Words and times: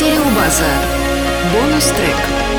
Стереобаза. 0.00 0.64
Бонус-трек. 1.52 2.16
База. 2.16 2.49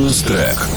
Бонус 0.00 0.22
трек. 0.22 0.69